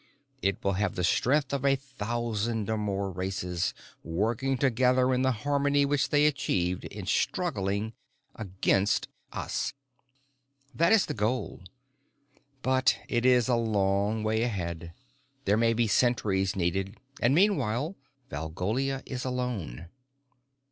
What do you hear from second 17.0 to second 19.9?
and meanwhile Valgolia is alone.